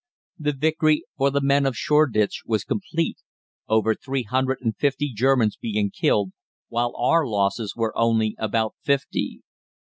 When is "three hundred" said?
3.93-4.57